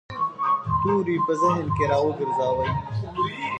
[0.81, 2.67] توری په ذهن کې را وګرځاوه.